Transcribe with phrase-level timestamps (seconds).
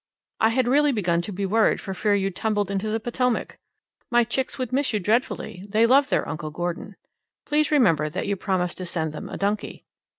[0.39, 3.59] I had really begun to be worried for fear you'd tumbled into the Potomac.
[4.09, 6.95] My chicks would miss you dreadfully; they love their uncle Gordon.
[7.45, 9.85] Please remember that you promised to send them a donkey.